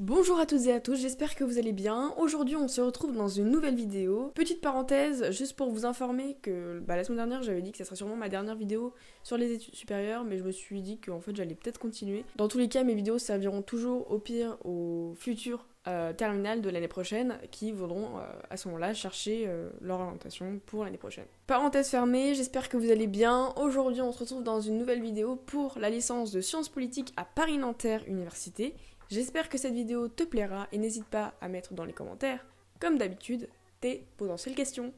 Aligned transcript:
Bonjour 0.00 0.38
à 0.38 0.46
toutes 0.46 0.64
et 0.66 0.72
à 0.72 0.78
tous, 0.78 0.94
j'espère 0.94 1.34
que 1.34 1.42
vous 1.42 1.58
allez 1.58 1.72
bien. 1.72 2.14
Aujourd'hui 2.18 2.54
on 2.54 2.68
se 2.68 2.80
retrouve 2.80 3.16
dans 3.16 3.26
une 3.26 3.50
nouvelle 3.50 3.74
vidéo. 3.74 4.30
Petite 4.32 4.60
parenthèse, 4.60 5.32
juste 5.32 5.56
pour 5.56 5.72
vous 5.72 5.86
informer 5.86 6.36
que 6.40 6.78
bah, 6.86 6.94
la 6.94 7.02
semaine 7.02 7.16
dernière 7.16 7.42
j'avais 7.42 7.62
dit 7.62 7.72
que 7.72 7.78
ça 7.78 7.84
serait 7.84 7.96
sûrement 7.96 8.14
ma 8.14 8.28
dernière 8.28 8.54
vidéo 8.54 8.94
sur 9.24 9.36
les 9.36 9.52
études 9.52 9.74
supérieures, 9.74 10.22
mais 10.22 10.38
je 10.38 10.44
me 10.44 10.52
suis 10.52 10.82
dit 10.82 11.00
qu'en 11.00 11.18
fait 11.18 11.34
j'allais 11.34 11.56
peut-être 11.56 11.80
continuer. 11.80 12.24
Dans 12.36 12.46
tous 12.46 12.58
les 12.58 12.68
cas 12.68 12.84
mes 12.84 12.94
vidéos 12.94 13.18
serviront 13.18 13.60
toujours 13.60 14.08
au 14.12 14.20
pire 14.20 14.56
aux 14.64 15.14
futurs 15.18 15.66
euh, 15.88 16.12
terminales 16.12 16.60
de 16.60 16.70
l'année 16.70 16.86
prochaine 16.86 17.36
qui 17.50 17.72
voudront 17.72 18.18
euh, 18.18 18.40
à 18.50 18.56
ce 18.56 18.68
moment-là 18.68 18.94
chercher 18.94 19.46
euh, 19.48 19.68
leur 19.80 19.98
orientation 19.98 20.60
pour 20.66 20.84
l'année 20.84 20.96
prochaine. 20.96 21.26
Parenthèse 21.48 21.88
fermée, 21.88 22.36
j'espère 22.36 22.68
que 22.68 22.76
vous 22.76 22.92
allez 22.92 23.08
bien. 23.08 23.52
Aujourd'hui 23.56 24.02
on 24.02 24.12
se 24.12 24.20
retrouve 24.20 24.44
dans 24.44 24.60
une 24.60 24.78
nouvelle 24.78 25.02
vidéo 25.02 25.34
pour 25.34 25.76
la 25.80 25.90
licence 25.90 26.30
de 26.30 26.40
sciences 26.40 26.68
politiques 26.68 27.12
à 27.16 27.24
Paris-Nanterre 27.24 28.04
Université. 28.06 28.76
J'espère 29.10 29.48
que 29.48 29.56
cette 29.56 29.72
vidéo 29.72 30.08
te 30.08 30.22
plaira 30.22 30.68
et 30.70 30.76
n'hésite 30.76 31.06
pas 31.06 31.32
à 31.40 31.48
mettre 31.48 31.72
dans 31.72 31.86
les 31.86 31.94
commentaires, 31.94 32.44
comme 32.78 32.98
d'habitude, 32.98 33.48
tes 33.80 34.06
potentielles 34.18 34.54
questions. 34.54 34.92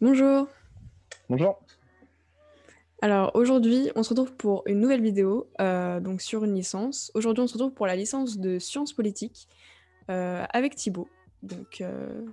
Bonjour 0.00 0.48
Bonjour 1.30 1.62
Alors 3.02 3.30
aujourd'hui 3.34 3.92
on 3.94 4.02
se 4.02 4.10
retrouve 4.10 4.34
pour 4.34 4.64
une 4.66 4.80
nouvelle 4.80 5.00
vidéo 5.00 5.48
euh, 5.60 6.00
donc 6.00 6.20
sur 6.20 6.44
une 6.44 6.56
licence. 6.56 7.12
Aujourd'hui 7.14 7.44
on 7.44 7.46
se 7.46 7.52
retrouve 7.52 7.72
pour 7.72 7.86
la 7.86 7.94
licence 7.94 8.38
de 8.38 8.58
sciences 8.58 8.92
politiques 8.92 9.46
euh, 10.10 10.44
avec 10.52 10.74
Thibaut. 10.74 11.08
Donc 11.44 11.80
euh, 11.80 12.26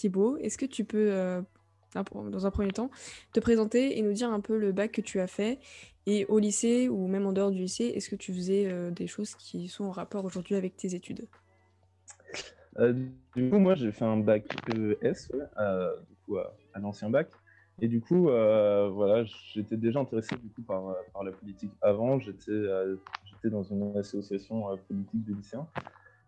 Thibaut, 0.00 0.38
est-ce 0.38 0.56
que 0.56 0.64
tu 0.64 0.86
peux, 0.86 1.12
euh, 1.12 1.42
dans 1.94 2.46
un 2.46 2.50
premier 2.50 2.70
temps, 2.70 2.90
te 3.34 3.40
présenter 3.40 3.98
et 3.98 4.02
nous 4.02 4.14
dire 4.14 4.32
un 4.32 4.40
peu 4.40 4.56
le 4.56 4.72
bac 4.72 4.92
que 4.92 5.02
tu 5.02 5.20
as 5.20 5.26
fait 5.26 5.58
et 6.06 6.24
au 6.26 6.38
lycée 6.38 6.88
ou 6.88 7.06
même 7.06 7.26
en 7.26 7.34
dehors 7.34 7.50
du 7.50 7.58
lycée, 7.58 7.84
est-ce 7.84 8.08
que 8.08 8.16
tu 8.16 8.32
faisais 8.32 8.66
euh, 8.66 8.90
des 8.90 9.06
choses 9.06 9.34
qui 9.34 9.68
sont 9.68 9.84
en 9.84 9.90
rapport 9.90 10.24
aujourd'hui 10.24 10.54
avec 10.54 10.74
tes 10.74 10.94
études? 10.94 11.26
Euh, 12.78 12.94
du 13.36 13.50
coup, 13.50 13.58
moi, 13.58 13.74
j'ai 13.74 13.92
fait 13.92 14.06
un 14.06 14.16
bac 14.16 14.46
ES, 14.74 15.28
du 16.08 16.16
coup, 16.24 16.38
à, 16.38 16.78
l'ancien 16.78 17.10
bac. 17.10 17.28
Et 17.82 17.88
du 17.88 18.00
coup, 18.00 18.22
voilà, 18.22 19.24
j'étais 19.52 19.76
déjà 19.76 20.00
intéressé 20.00 20.34
du 20.36 20.48
coup 20.48 20.62
par, 20.62 20.96
la 21.22 21.32
politique 21.32 21.72
avant. 21.82 22.18
J'étais 22.20 23.50
dans 23.50 23.64
une 23.64 23.94
association 23.98 24.64
politique 24.88 25.26
de 25.26 25.34
lycéens. 25.34 25.68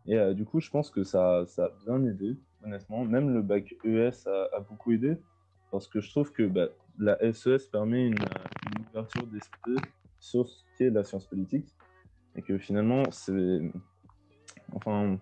Et 0.07 0.35
du 0.35 0.45
coup, 0.45 0.61
je 0.61 0.69
pense 0.69 0.91
que 0.91 1.05
ça, 1.05 1.45
ça 1.47 1.67
a 1.67 1.71
bien 1.87 2.05
aidé, 2.05 2.37
honnêtement. 2.65 3.05
Même 3.05 3.33
le 3.33 3.43
bac 3.43 3.75
ES 3.85 4.27
a, 4.27 4.61
beaucoup 4.61 4.93
aidé 4.93 5.17
parce 5.71 5.89
que 5.89 6.01
je 6.01 6.11
trouve 6.11 6.33
que 6.33 6.43
bah, 6.45 6.69
la 6.99 7.19
SES 7.33 7.69
permet 7.71 8.07
une, 8.09 8.19
ouverture 8.91 9.27
d'esprit 9.27 9.77
sur 10.19 10.49
ce 10.49 10.63
qu'est 10.77 10.91
la 10.91 11.03
science 11.03 11.27
politique 11.27 11.67
et 12.37 12.43
que 12.43 12.59
finalement, 12.59 13.03
c'est. 13.11 13.73
Enfin, 14.75 15.19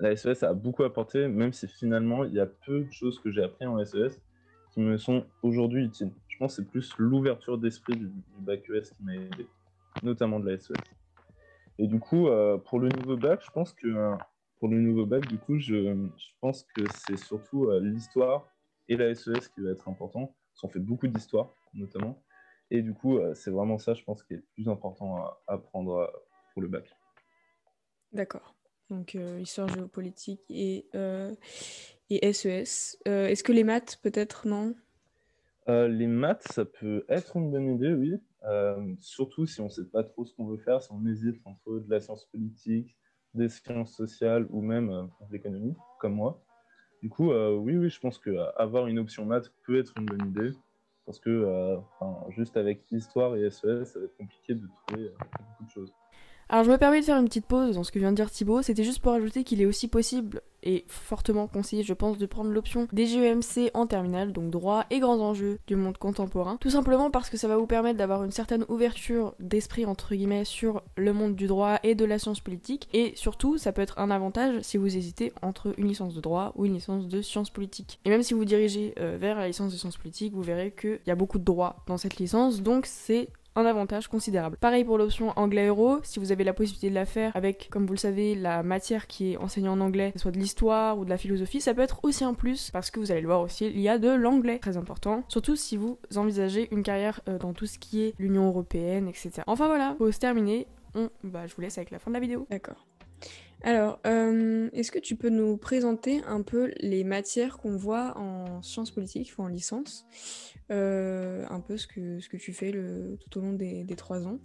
la 0.00 0.16
SES 0.16 0.42
a 0.42 0.54
beaucoup 0.54 0.84
apporté, 0.84 1.28
même 1.28 1.52
si 1.52 1.68
finalement, 1.68 2.24
il 2.24 2.32
y 2.32 2.40
a 2.40 2.46
peu 2.46 2.84
de 2.84 2.92
choses 2.92 3.18
que 3.20 3.30
j'ai 3.30 3.42
appris 3.42 3.66
en 3.66 3.82
SES 3.84 4.20
qui 4.72 4.80
me 4.80 4.96
sont 4.96 5.24
aujourd'hui 5.42 5.84
utiles. 5.84 6.10
Je 6.28 6.38
pense 6.38 6.56
que 6.56 6.62
c'est 6.62 6.68
plus 6.68 6.92
l'ouverture 6.98 7.58
d'esprit 7.58 7.96
du, 7.96 8.10
bac 8.40 8.68
ES 8.68 8.82
qui 8.82 9.04
m'a 9.04 9.14
aidé, 9.14 9.46
notamment 10.02 10.40
de 10.40 10.50
la 10.50 10.58
SES. 10.58 10.74
Et 11.78 11.86
du 11.86 11.98
coup, 12.00 12.28
euh, 12.28 12.58
pour 12.58 12.80
le 12.80 12.88
nouveau 12.88 13.16
bac, 13.16 13.40
je 13.44 13.50
pense 13.50 13.72
que 13.72 14.16
pour 14.64 14.72
le 14.72 14.80
nouveau 14.80 15.04
bac, 15.04 15.28
du 15.28 15.36
coup, 15.36 15.58
je, 15.58 15.74
je 15.74 16.28
pense 16.40 16.62
que 16.74 16.84
c'est 17.06 17.18
surtout 17.18 17.66
euh, 17.66 17.80
l'histoire 17.80 18.48
et 18.88 18.96
la 18.96 19.14
SES 19.14 19.50
qui 19.54 19.60
va 19.60 19.72
être 19.72 19.86
important. 19.90 20.34
Parce 20.48 20.62
qu'on 20.62 20.68
fait 20.70 20.78
beaucoup 20.78 21.06
d'histoire, 21.06 21.50
notamment. 21.74 22.24
Et 22.70 22.80
du 22.80 22.94
coup, 22.94 23.18
euh, 23.18 23.34
c'est 23.34 23.50
vraiment 23.50 23.76
ça, 23.76 23.92
je 23.92 24.02
pense, 24.04 24.22
qui 24.22 24.32
est 24.32 24.36
le 24.38 24.46
plus 24.54 24.66
important 24.70 25.16
à 25.16 25.42
apprendre 25.48 25.96
euh, 25.96 26.06
pour 26.54 26.62
le 26.62 26.68
bac. 26.68 26.96
D'accord. 28.12 28.54
Donc 28.88 29.14
euh, 29.16 29.38
histoire 29.38 29.68
géopolitique 29.68 30.40
et, 30.48 30.88
et 32.08 32.32
SES. 32.32 32.96
Euh, 33.06 33.26
est-ce 33.26 33.44
que 33.44 33.52
les 33.52 33.64
maths 33.64 33.98
peut-être 34.02 34.48
non? 34.48 34.74
Les 35.66 36.06
maths, 36.06 36.50
ça 36.50 36.64
peut 36.64 37.04
être 37.10 37.36
une 37.36 37.50
bonne 37.50 37.74
idée, 37.74 37.92
oui. 37.92 38.14
Surtout 39.00 39.44
si 39.44 39.60
on 39.60 39.64
ne 39.64 39.68
sait 39.68 39.84
pas 39.84 40.04
trop 40.04 40.24
ce 40.24 40.34
qu'on 40.34 40.46
veut 40.46 40.56
faire, 40.56 40.80
si 40.80 40.90
on 40.90 41.04
hésite 41.04 41.38
entre 41.44 41.80
de 41.80 41.90
la 41.90 42.00
science 42.00 42.24
politique, 42.32 42.96
des 43.34 43.48
sciences 43.48 43.94
sociales 43.94 44.46
ou 44.50 44.60
même 44.62 44.90
euh, 44.90 45.02
de 45.02 45.32
l'économie, 45.32 45.74
comme 45.98 46.14
moi. 46.14 46.40
Du 47.02 47.10
coup, 47.10 47.32
euh, 47.32 47.54
oui, 47.54 47.76
oui, 47.76 47.90
je 47.90 48.00
pense 48.00 48.18
qu'avoir 48.18 48.86
une 48.86 48.98
option 48.98 49.26
maths 49.26 49.52
peut 49.66 49.78
être 49.78 49.92
une 49.98 50.06
bonne 50.06 50.26
idée. 50.28 50.52
Parce 51.04 51.20
que 51.20 51.28
euh, 51.28 51.76
enfin, 52.00 52.24
juste 52.30 52.56
avec 52.56 52.90
histoire 52.90 53.36
et 53.36 53.50
SES, 53.50 53.84
ça 53.84 53.98
va 53.98 54.06
être 54.06 54.16
compliqué 54.16 54.54
de 54.54 54.66
trouver 54.86 55.08
euh, 55.08 55.14
beaucoup 55.38 55.64
de 55.64 55.70
choses. 55.70 55.92
Alors 56.48 56.64
je 56.64 56.70
me 56.70 56.78
permets 56.78 57.00
de 57.00 57.04
faire 57.04 57.18
une 57.18 57.24
petite 57.24 57.46
pause 57.46 57.74
dans 57.74 57.84
ce 57.84 57.92
que 57.92 57.98
vient 57.98 58.10
de 58.10 58.16
dire 58.16 58.30
Thibaut, 58.30 58.62
c'était 58.62 58.84
juste 58.84 59.00
pour 59.00 59.12
ajouter 59.12 59.44
qu'il 59.44 59.62
est 59.62 59.66
aussi 59.66 59.88
possible 59.88 60.42
et 60.64 60.84
fortement 60.88 61.46
conseillé 61.46 61.82
je 61.82 61.92
pense 61.92 62.18
de 62.18 62.26
prendre 62.26 62.50
l'option 62.50 62.88
des 62.92 63.06
GEMC 63.06 63.70
en 63.74 63.86
terminale, 63.86 64.32
donc 64.32 64.50
droit 64.50 64.84
et 64.90 64.98
grands 64.98 65.20
enjeux 65.20 65.58
du 65.66 65.76
monde 65.76 65.98
contemporain, 65.98 66.56
tout 66.60 66.70
simplement 66.70 67.10
parce 67.10 67.30
que 67.30 67.36
ça 67.36 67.48
va 67.48 67.56
vous 67.56 67.66
permettre 67.66 67.98
d'avoir 67.98 68.24
une 68.24 68.30
certaine 68.30 68.64
ouverture 68.68 69.34
d'esprit 69.40 69.86
entre 69.86 70.14
guillemets 70.14 70.44
sur 70.44 70.82
le 70.96 71.12
monde 71.12 71.34
du 71.34 71.46
droit 71.46 71.78
et 71.82 71.94
de 71.94 72.04
la 72.04 72.18
science 72.18 72.40
politique, 72.40 72.88
et 72.92 73.12
surtout 73.16 73.58
ça 73.58 73.72
peut 73.72 73.82
être 73.82 73.98
un 73.98 74.10
avantage 74.10 74.60
si 74.62 74.76
vous 74.76 74.96
hésitez 74.96 75.32
entre 75.42 75.74
une 75.78 75.88
licence 75.88 76.14
de 76.14 76.20
droit 76.20 76.52
ou 76.56 76.66
une 76.66 76.74
licence 76.74 77.08
de 77.08 77.22
sciences 77.22 77.50
politiques. 77.50 78.00
Et 78.04 78.10
même 78.10 78.22
si 78.22 78.34
vous 78.34 78.44
dirigez 78.44 78.94
euh, 78.98 79.16
vers 79.20 79.36
la 79.36 79.46
licence 79.46 79.72
de 79.72 79.76
sciences 79.76 79.98
politiques, 79.98 80.34
vous 80.34 80.42
verrez 80.42 80.72
qu'il 80.72 81.00
y 81.06 81.10
a 81.10 81.14
beaucoup 81.14 81.38
de 81.38 81.44
droit 81.44 81.82
dans 81.86 81.96
cette 81.96 82.16
licence, 82.16 82.62
donc 82.62 82.86
c'est 82.86 83.28
un 83.56 83.66
avantage 83.66 84.08
considérable. 84.08 84.56
Pareil 84.56 84.84
pour 84.84 84.98
l'option 84.98 85.32
anglais 85.36 85.66
euro, 85.66 85.98
si 86.02 86.18
vous 86.18 86.32
avez 86.32 86.44
la 86.44 86.52
possibilité 86.52 86.90
de 86.90 86.94
la 86.94 87.06
faire 87.06 87.34
avec, 87.34 87.68
comme 87.70 87.86
vous 87.86 87.92
le 87.92 87.98
savez, 87.98 88.34
la 88.34 88.62
matière 88.62 89.06
qui 89.06 89.32
est 89.32 89.36
enseignée 89.36 89.68
en 89.68 89.80
anglais, 89.80 90.12
que 90.12 90.18
ce 90.18 90.22
soit 90.22 90.32
de 90.32 90.38
l'histoire 90.38 90.98
ou 90.98 91.04
de 91.04 91.10
la 91.10 91.18
philosophie, 91.18 91.60
ça 91.60 91.74
peut 91.74 91.82
être 91.82 92.00
aussi 92.02 92.24
un 92.24 92.34
plus 92.34 92.70
parce 92.70 92.90
que 92.90 93.00
vous 93.00 93.12
allez 93.12 93.20
le 93.20 93.26
voir 93.26 93.40
aussi, 93.40 93.66
il 93.66 93.80
y 93.80 93.88
a 93.88 93.98
de 93.98 94.10
l'anglais, 94.10 94.58
très 94.58 94.76
important, 94.76 95.24
surtout 95.28 95.56
si 95.56 95.76
vous 95.76 95.98
envisagez 96.16 96.68
une 96.72 96.82
carrière 96.82 97.20
euh, 97.28 97.38
dans 97.38 97.52
tout 97.52 97.66
ce 97.66 97.78
qui 97.78 98.02
est 98.02 98.14
l'Union 98.18 98.46
européenne, 98.48 99.08
etc. 99.08 99.42
Enfin 99.46 99.66
voilà, 99.66 99.94
pour 99.96 100.12
se 100.12 100.18
terminer, 100.18 100.66
on, 100.94 101.10
bah, 101.22 101.46
je 101.46 101.54
vous 101.54 101.62
laisse 101.62 101.78
avec 101.78 101.90
la 101.90 101.98
fin 101.98 102.10
de 102.10 102.14
la 102.14 102.20
vidéo. 102.20 102.46
D'accord. 102.50 102.86
Alors, 103.66 103.98
euh, 104.06 104.68
est-ce 104.74 104.92
que 104.92 104.98
tu 104.98 105.16
peux 105.16 105.30
nous 105.30 105.56
présenter 105.56 106.22
un 106.26 106.42
peu 106.42 106.70
les 106.80 107.02
matières 107.02 107.56
qu'on 107.56 107.78
voit 107.78 108.12
en 108.18 108.60
sciences 108.60 108.90
politiques, 108.90 109.30
enfin 109.32 109.44
en 109.44 109.48
licence, 109.48 110.06
euh, 110.70 111.46
un 111.48 111.60
peu 111.60 111.78
ce 111.78 111.86
que, 111.86 112.20
ce 112.20 112.28
que 112.28 112.36
tu 112.36 112.52
fais 112.52 112.72
tout 112.72 113.38
au 113.38 113.40
long 113.40 113.54
des, 113.54 113.86
trois 113.96 114.26
ans? 114.26 114.38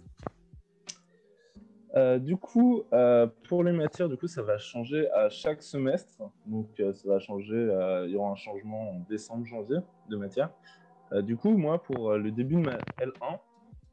Euh, 1.96 2.18
du 2.18 2.38
coup, 2.38 2.84
pour 3.46 3.62
les 3.62 3.72
matières, 3.72 4.08
du 4.08 4.16
coup, 4.16 4.26
ça 4.26 4.40
va 4.40 4.56
changer 4.56 5.10
à 5.10 5.28
chaque 5.28 5.62
semestre. 5.62 6.22
Donc, 6.46 6.68
ça 6.78 7.06
va 7.06 7.18
changer. 7.18 7.68
il 8.06 8.12
y 8.12 8.16
aura 8.16 8.30
un 8.30 8.36
changement 8.36 8.92
en 8.92 9.00
décembre, 9.00 9.44
janvier 9.44 9.80
de 10.08 10.16
matière. 10.16 10.48
Du 11.12 11.36
coup, 11.36 11.50
moi, 11.50 11.82
pour 11.82 12.14
le 12.14 12.30
début 12.30 12.54
de 12.54 12.60
ma 12.60 12.78
L1, 12.98 13.38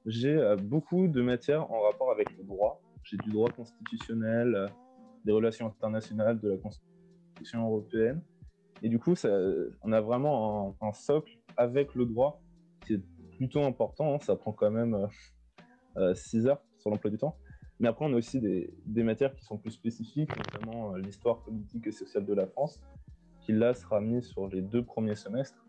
j'ai 0.06 0.56
beaucoup 0.64 1.10
de 1.10 1.22
matières 1.22 1.70
en 1.70 1.82
rapport 1.82 2.12
avec 2.12 2.30
le 2.38 2.46
droit. 2.46 2.80
J'ai 3.04 3.18
du 3.18 3.30
droit 3.30 3.50
constitutionnel, 3.50 4.70
des 5.28 5.34
relations 5.34 5.68
internationales, 5.68 6.40
de 6.40 6.50
la 6.50 6.58
Constitution 6.58 7.66
européenne. 7.66 8.22
Et 8.82 8.90
du 8.90 8.98
coup, 8.98 9.14
on 9.84 9.92
a 9.92 10.02
vraiment 10.02 10.76
un, 10.82 10.94
socle 10.94 11.38
avec 11.58 11.94
le 11.96 12.06
droit 12.06 12.42
qui 12.86 12.94
est 12.94 13.02
plutôt 13.38 13.64
important. 13.64 14.16
hein. 14.16 14.20
Ça 14.22 14.36
prend 14.36 14.54
quand 14.54 14.72
même 14.72 15.08
6 16.14 16.48
heures 16.48 16.64
sur 16.78 16.90
l'emploi 16.90 17.12
du 17.12 17.18
temps. 17.18 17.38
Mais 17.80 17.88
après, 17.88 18.06
on 18.06 18.14
a 18.14 18.16
aussi 18.16 18.40
des, 18.40 19.04
matières 19.04 19.36
qui 19.36 19.44
sont 19.44 19.58
plus 19.58 19.72
spécifiques, 19.72 20.32
notamment 20.36 20.96
euh, 20.96 20.98
l'histoire 20.98 21.44
politique 21.44 21.86
et 21.86 21.92
sociale 21.92 22.26
de 22.26 22.34
la 22.34 22.48
France, 22.48 22.82
qui 23.42 23.52
là 23.52 23.76
sera 23.76 24.02
mise 24.02 24.26
sur 24.26 24.48
les 24.48 24.62
deux 24.62 24.84
premiers 24.84 25.16
semestres. 25.16 25.68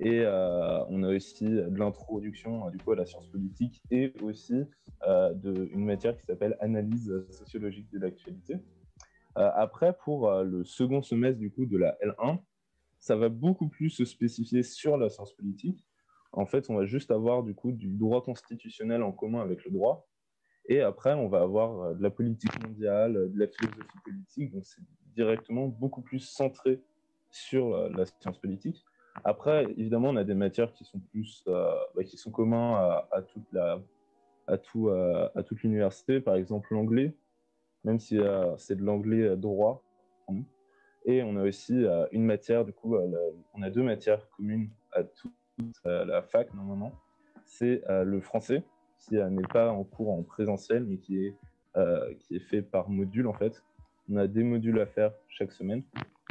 Et 0.00 0.20
euh, 0.20 0.84
on 0.88 1.02
a 1.02 1.08
aussi 1.08 1.44
de 1.44 1.76
l'introduction 1.76 2.66
euh, 2.66 2.70
du 2.70 2.78
coup 2.78 2.92
à 2.92 2.96
la 2.96 3.04
science 3.04 3.26
politique 3.28 3.82
et 3.90 4.12
aussi 4.22 4.64
euh, 5.08 5.34
de, 5.34 5.68
une 5.72 5.84
matière 5.84 6.16
qui 6.16 6.24
s'appelle 6.24 6.56
analyse 6.60 7.12
sociologique 7.30 7.90
de 7.90 7.98
l'actualité. 7.98 8.58
Euh, 9.38 9.50
après, 9.54 9.96
pour 10.04 10.28
euh, 10.28 10.42
le 10.42 10.64
second 10.64 11.00
semestre 11.00 11.38
du 11.38 11.50
coup 11.50 11.64
de 11.64 11.78
la 11.78 11.96
L1, 12.02 12.38
ça 12.98 13.14
va 13.14 13.28
beaucoup 13.28 13.68
plus 13.68 13.90
se 13.90 14.04
spécifier 14.04 14.62
sur 14.64 14.96
la 14.96 15.08
science 15.08 15.32
politique. 15.32 15.84
En 16.32 16.44
fait, 16.44 16.68
on 16.68 16.74
va 16.74 16.84
juste 16.84 17.10
avoir 17.10 17.44
du 17.44 17.54
coup 17.54 17.70
du 17.70 17.88
droit 17.88 18.22
constitutionnel 18.22 19.02
en 19.02 19.12
commun 19.12 19.40
avec 19.40 19.64
le 19.64 19.70
droit. 19.70 20.08
Et 20.66 20.80
après, 20.80 21.14
on 21.14 21.28
va 21.28 21.40
avoir 21.40 21.80
euh, 21.80 21.94
de 21.94 22.02
la 22.02 22.10
politique 22.10 22.60
mondiale, 22.66 23.30
de 23.32 23.38
la 23.38 23.46
philosophie 23.46 23.98
politique. 24.04 24.52
Donc, 24.52 24.66
c'est 24.66 24.82
directement 25.14 25.68
beaucoup 25.68 26.02
plus 26.02 26.20
centré 26.20 26.82
sur 27.30 27.90
la 27.90 28.06
science 28.06 28.38
politique. 28.38 28.84
Après, 29.24 29.64
évidemment, 29.76 30.08
on 30.08 30.16
a 30.16 30.24
des 30.24 30.34
matières 30.34 30.72
qui 30.72 30.84
sont 30.84 30.98
plus, 30.98 31.44
bah, 31.46 32.04
qui 32.04 32.16
sont 32.16 32.30
communs 32.30 32.76
à, 33.10 33.20
toute 33.20 33.52
la, 33.52 33.82
à 34.46 34.56
tout, 34.56 34.88
à 34.88 35.42
toute 35.42 35.62
l'université. 35.62 36.20
Par 36.20 36.36
exemple, 36.36 36.72
l'anglais, 36.72 37.14
même 37.84 37.98
si 37.98 38.18
euh, 38.18 38.56
c'est 38.56 38.76
de 38.76 38.82
l'anglais 38.82 39.22
euh, 39.22 39.36
droit. 39.36 39.82
nous. 40.28 40.44
Et 41.04 41.22
on 41.22 41.36
a 41.36 41.42
aussi 41.44 41.84
euh, 41.84 42.06
une 42.12 42.24
matière, 42.24 42.64
du 42.64 42.72
coup, 42.72 42.96
la- 42.96 43.18
on 43.54 43.62
a 43.62 43.70
deux 43.70 43.82
matières 43.82 44.28
communes 44.30 44.68
à 44.92 45.04
toute 45.04 45.32
la 45.84 46.22
fac 46.22 46.54
normalement, 46.54 46.92
c'est 47.44 47.82
le 47.88 48.20
français, 48.20 48.62
qui 48.98 49.16
n'est 49.16 49.48
pas 49.52 49.72
en 49.72 49.82
cours 49.82 50.12
en 50.12 50.22
présentiel, 50.22 50.84
mais 50.84 50.98
qui 50.98 51.24
est, 51.24 51.34
qui 52.20 52.36
est 52.36 52.40
fait 52.40 52.62
par 52.62 52.88
module 52.90 53.26
en 53.26 53.32
fait. 53.32 53.60
On 54.08 54.16
a 54.18 54.28
des 54.28 54.44
modules 54.44 54.78
à 54.80 54.86
faire 54.86 55.12
chaque 55.28 55.50
semaine. 55.50 55.82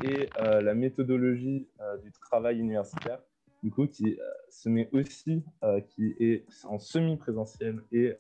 Et 0.05 0.29
la 0.39 0.73
méthodologie 0.73 1.67
du 2.03 2.11
travail 2.13 2.59
universitaire, 2.59 3.19
du 3.63 3.69
coup, 3.69 3.85
qui 3.87 4.17
se 4.49 4.69
met 4.69 4.89
aussi, 4.93 5.43
qui 5.89 6.15
est 6.21 6.45
en 6.65 6.79
semi-présentiel 6.79 7.81
et 7.91 8.15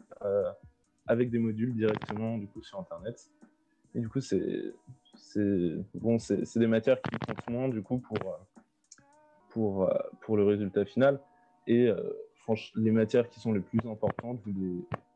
avec 1.07 1.29
des 1.29 1.39
modules 1.39 1.73
directement 1.73 2.37
du 2.37 2.47
coup 2.47 2.61
sur 2.61 2.79
Internet. 2.79 3.29
Et 3.95 3.99
du 3.99 4.09
coup, 4.09 4.21
c'est 4.21 4.73
bon, 5.95 6.19
c'est 6.19 6.57
des 6.57 6.67
matières 6.67 7.01
qui 7.01 7.11
comptent 7.17 7.49
moins 7.49 7.69
du 7.69 7.81
coup 7.81 7.99
pour, 7.99 8.17
pour, 9.49 9.89
pour 10.21 10.37
le 10.37 10.43
résultat 10.43 10.85
final. 10.85 11.19
Et 11.67 11.87
euh, 11.87 11.95
franchement, 12.35 12.81
les 12.81 12.91
matières 12.91 13.29
qui 13.29 13.39
sont 13.39 13.51
les 13.51 13.59
plus 13.59 13.79
importantes, 13.89 14.41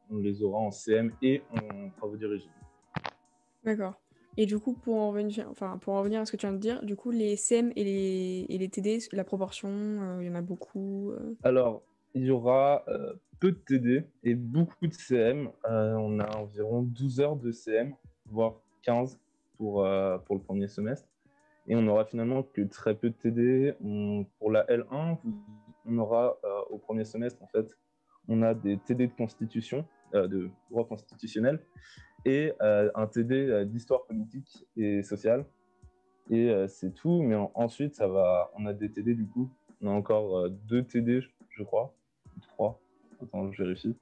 on 0.09 0.17
les 0.17 0.43
aura 0.43 0.59
en 0.59 0.71
CM 0.71 1.13
et 1.21 1.41
en 1.51 1.89
travaux 1.97 2.17
dirigés. 2.17 2.49
D'accord. 3.63 3.93
Et 4.37 4.45
du 4.45 4.59
coup, 4.59 4.73
pour 4.73 4.95
en 4.95 5.09
revenir, 5.09 5.47
enfin, 5.49 5.77
pour 5.77 5.93
en 5.93 5.99
revenir 5.99 6.21
à 6.21 6.25
ce 6.25 6.31
que 6.31 6.37
tu 6.37 6.45
viens 6.45 6.53
de 6.53 6.59
dire, 6.59 6.83
du 6.83 6.95
coup, 6.95 7.11
les 7.11 7.35
CM 7.35 7.71
et 7.75 7.83
les, 7.83 8.45
et 8.49 8.57
les 8.57 8.69
TD, 8.69 8.99
la 9.11 9.23
proportion, 9.23 9.69
euh, 9.69 10.17
il 10.21 10.27
y 10.27 10.29
en 10.29 10.35
a 10.35 10.41
beaucoup 10.41 11.11
euh? 11.11 11.35
Alors, 11.43 11.83
il 12.13 12.23
y 12.23 12.31
aura 12.31 12.83
peu 13.41 13.51
de 13.51 13.57
TD 13.57 14.05
et 14.23 14.35
beaucoup 14.35 14.87
de 14.87 14.93
CM. 14.93 15.49
on 15.65 16.19
a 16.19 16.37
environ 16.37 16.83
12 16.83 17.19
heures 17.19 17.35
de 17.35 17.51
CM, 17.51 17.93
voire 18.27 18.61
15 18.83 19.19
pour, 19.57 19.85
pour 20.25 20.35
le 20.35 20.41
premier 20.41 20.69
semestre. 20.69 21.09
Et 21.67 21.75
on 21.75 21.85
aura 21.87 22.05
finalement 22.05 22.43
que 22.43 22.61
très 22.61 22.95
peu 22.95 23.09
de 23.09 23.15
TD. 23.15 23.73
pour 24.39 24.51
la 24.51 24.63
L1, 24.67 25.17
on 25.85 25.97
aura 25.97 26.37
au 26.69 26.77
premier 26.77 27.03
semestre, 27.03 27.43
en 27.43 27.47
fait, 27.47 27.77
on 28.27 28.41
a 28.43 28.53
des 28.53 28.77
TD 28.77 29.07
de 29.07 29.13
constitution, 29.13 29.85
de 30.13 30.49
droit 30.69 30.87
constitutionnel, 30.87 31.59
et 32.25 32.53
euh, 32.61 32.91
un 32.95 33.07
TD 33.07 33.35
euh, 33.35 33.65
d'histoire 33.65 34.05
politique 34.05 34.65
et 34.77 35.03
sociale. 35.03 35.45
Et 36.29 36.49
euh, 36.49 36.67
c'est 36.67 36.93
tout. 36.93 37.21
Mais 37.23 37.35
ensuite, 37.55 37.95
ça 37.95 38.07
va. 38.07 38.51
On 38.57 38.65
a 38.65 38.73
des 38.73 38.91
TD 38.91 39.15
du 39.15 39.27
coup. 39.27 39.49
On 39.81 39.87
a 39.87 39.91
encore 39.91 40.49
deux 40.49 40.83
TD, 40.83 41.21
je 41.49 41.63
crois. 41.63 41.93
Trois. 42.49 42.80
Attends, 43.21 43.51
je 43.51 43.63
vérifie. 43.63 43.95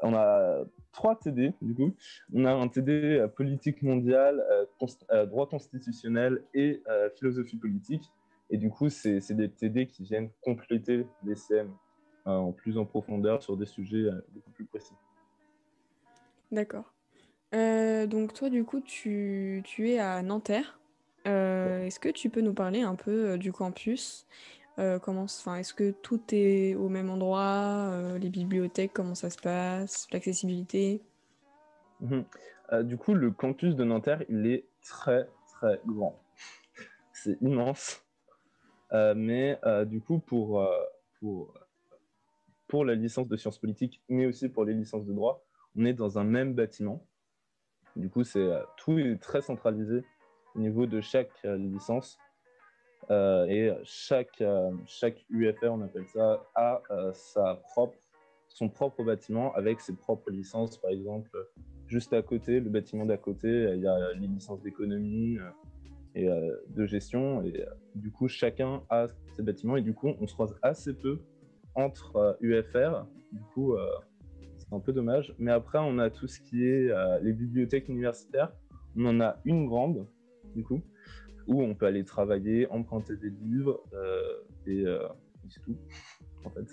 On 0.00 0.14
a 0.14 0.64
trois 0.92 1.16
TD 1.16 1.54
du 1.62 1.74
coup. 1.74 1.94
On 2.34 2.44
a 2.44 2.52
un 2.52 2.68
TD 2.68 3.26
politique 3.36 3.82
mondiale, 3.82 4.42
droit 5.28 5.48
constitutionnel 5.48 6.42
et 6.54 6.82
philosophie 7.16 7.56
politique. 7.56 8.10
Et 8.50 8.58
du 8.58 8.68
coup, 8.68 8.88
c'est 8.88 9.32
des 9.32 9.48
TD 9.48 9.86
qui 9.86 10.02
viennent 10.02 10.30
compléter 10.40 11.06
les 11.24 11.36
CM 11.36 11.70
en 12.24 12.50
plus 12.50 12.78
en 12.78 12.84
profondeur 12.84 13.42
sur 13.42 13.56
des 13.56 13.66
sujets 13.66 14.10
beaucoup 14.34 14.50
plus 14.50 14.64
précis. 14.64 14.94
D'accord. 16.50 16.92
Euh, 17.54 18.06
donc 18.06 18.32
toi, 18.34 18.50
du 18.50 18.64
coup, 18.64 18.80
tu, 18.80 19.62
es 19.78 19.98
à 19.98 20.22
Nanterre. 20.22 20.78
Euh, 21.26 21.86
est-ce 21.86 22.00
que 22.00 22.08
tu 22.08 22.30
peux 22.30 22.40
nous 22.40 22.54
parler 22.54 22.82
un 22.82 22.94
peu 22.94 23.30
euh, 23.30 23.36
du 23.38 23.52
campus? 23.52 24.26
Comment, 24.76 25.22
enfin, 25.22 25.56
est-ce 25.56 25.74
que 25.74 25.90
tout 25.90 26.20
est 26.32 26.74
au 26.74 26.88
même 26.88 27.10
endroit? 27.10 27.90
les 28.18 28.28
bibliothèques, 28.28 28.92
comment 28.92 29.14
ça 29.14 29.30
se 29.30 29.38
passe? 29.38 30.06
L'accessibilité? 30.12 31.02
Mhm. 32.00 32.24
du 32.82 32.96
coup, 32.96 33.14
le 33.14 33.30
campus 33.30 33.76
de 33.76 33.84
Nanterre, 33.84 34.24
il 34.28 34.46
est 34.46 34.66
très 34.82 35.28
très 35.46 35.80
grand. 35.86 36.20
C'est 37.12 37.40
immense. 37.42 38.04
mais 38.92 39.58
du 39.86 40.00
coup, 40.00 40.18
pour, 40.18 40.66
pour, 41.20 41.54
pour 42.66 42.84
la 42.84 42.94
licence 42.94 43.28
de 43.28 43.36
sciences 43.36 43.58
politiques, 43.58 44.02
mais 44.08 44.26
aussi 44.26 44.48
pour 44.48 44.64
les 44.64 44.74
licences 44.74 45.04
de 45.04 45.12
droit, 45.12 45.44
on 45.76 45.84
est 45.84 45.92
dans 45.92 46.18
un 46.18 46.24
même 46.24 46.54
bâtiment. 46.54 47.06
Du 47.96 48.08
coup, 48.08 48.24
c'est 48.24 48.40
euh, 48.40 48.62
tout 48.76 48.98
est 48.98 49.20
très 49.20 49.42
centralisé 49.42 50.04
au 50.54 50.60
niveau 50.60 50.86
de 50.86 51.00
chaque 51.00 51.32
euh, 51.44 51.56
licence. 51.56 52.18
Euh, 53.10 53.46
et 53.46 53.72
chaque, 53.84 54.42
UFR, 55.30 55.72
on 55.72 55.82
appelle 55.82 56.06
ça, 56.06 56.46
a 56.54 56.80
propre, 57.70 57.96
son 58.48 58.68
propre 58.68 59.02
bâtiment 59.02 59.52
avec 59.54 59.80
ses 59.80 59.94
propres 59.94 60.30
licences. 60.30 60.78
Par 60.78 60.90
exemple, 60.90 61.30
juste 61.86 62.12
à 62.12 62.22
côté, 62.22 62.60
le 62.60 62.70
bâtiment 62.70 63.06
d'à 63.06 63.16
côté, 63.16 63.48
il 63.74 63.80
y 63.80 63.86
a 63.86 64.12
les 64.14 64.26
licences 64.26 64.62
d'économie 64.62 65.38
et 66.14 66.28
de 66.28 66.86
gestion. 66.86 67.42
Et 67.42 67.64
du 67.94 68.10
coup, 68.10 68.28
chacun 68.28 68.82
a 68.90 69.06
ses 69.36 69.42
bâtiments. 69.42 69.76
Et 69.76 69.82
du 69.82 69.94
coup, 69.94 70.10
on 70.20 70.26
se 70.26 70.34
croise 70.34 70.54
assez 70.62 70.94
peu 70.94 71.20
entre 71.74 72.36
UFR. 72.40 73.06
Du 73.32 73.42
coup, 73.54 73.76
un 74.72 74.80
peu 74.80 74.92
dommage. 74.92 75.34
Mais 75.38 75.52
après, 75.52 75.78
on 75.78 75.98
a 75.98 76.10
tout 76.10 76.26
ce 76.26 76.40
qui 76.40 76.64
est 76.64 76.90
euh, 76.90 77.18
les 77.20 77.32
bibliothèques 77.32 77.88
universitaires. 77.88 78.52
On 78.96 79.06
en 79.06 79.20
a 79.20 79.36
une 79.44 79.66
grande, 79.66 80.06
du 80.54 80.62
coup, 80.62 80.82
où 81.46 81.62
on 81.62 81.74
peut 81.74 81.86
aller 81.86 82.04
travailler, 82.04 82.66
emprunter 82.70 83.16
des 83.16 83.30
livres, 83.30 83.82
euh, 83.92 84.20
et 84.66 84.86
euh, 84.86 85.06
c'est 85.48 85.60
tout, 85.62 85.76
en 86.44 86.50
fait. 86.50 86.66